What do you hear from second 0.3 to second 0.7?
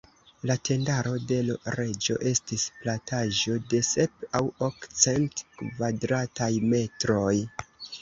La